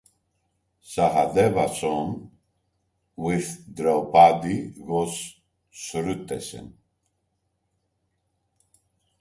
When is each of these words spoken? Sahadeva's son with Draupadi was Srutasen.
Sahadeva's 0.91 1.77
son 1.79 2.31
with 3.15 3.49
Draupadi 3.75 4.73
was 4.79 5.35
Srutasen. 5.71 6.73